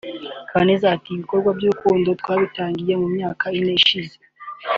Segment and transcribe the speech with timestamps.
[0.51, 4.15] Kaneza ati “Ibikorwa by’urukundo twabitangiye mu myaka ine ishize